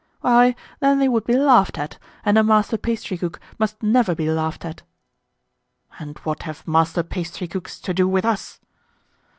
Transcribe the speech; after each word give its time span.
"Why, 0.21 0.55
then 0.79 0.97
they 0.97 1.07
would 1.07 1.25
be 1.25 1.35
laughed 1.37 1.77
at, 1.77 1.99
and 2.25 2.35
a 2.35 2.41
master 2.43 2.75
pastrycook 2.75 3.39
must 3.59 3.83
never 3.83 4.15
be 4.15 4.31
laughed 4.31 4.65
at." 4.65 4.81
"And 5.99 6.17
what 6.23 6.41
have 6.41 6.67
master 6.67 7.03
pastrycooks 7.03 7.79
to 7.81 7.93
do 7.93 8.07
with 8.07 8.25
us?" 8.25 8.59